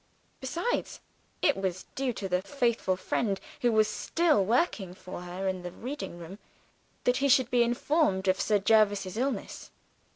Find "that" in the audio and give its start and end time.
7.03-7.17